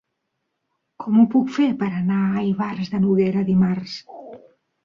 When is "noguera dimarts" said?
3.07-4.01